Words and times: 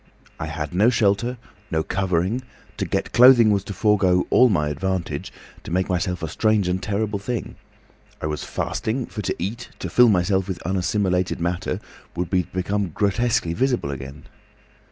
I 0.39 0.47
had 0.47 0.73
no 0.73 0.89
shelter—no 0.89 1.83
covering—to 1.83 2.85
get 2.87 3.13
clothing 3.13 3.51
was 3.51 3.63
to 3.65 3.73
forego 3.73 4.25
all 4.31 4.49
my 4.49 4.69
advantage, 4.69 5.31
to 5.63 5.69
make 5.69 5.89
myself 5.89 6.23
a 6.23 6.27
strange 6.27 6.67
and 6.67 6.81
terrible 6.81 7.19
thing. 7.19 7.53
I 8.19 8.25
was 8.25 8.43
fasting; 8.43 9.05
for 9.05 9.21
to 9.21 9.35
eat, 9.37 9.69
to 9.77 9.91
fill 9.91 10.09
myself 10.09 10.47
with 10.47 10.59
unassimilated 10.63 11.39
matter, 11.39 11.79
would 12.15 12.31
be 12.31 12.41
to 12.41 12.51
become 12.51 12.89
grotesquely 12.95 13.53
visible 13.53 13.91
again." 13.91 14.23